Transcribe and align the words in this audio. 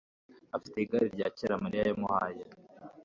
afite 0.55 0.77
igare 0.79 1.07
rya 1.15 1.27
kera 1.37 1.61
mariya 1.63 1.83
yamuhaye 1.89 2.43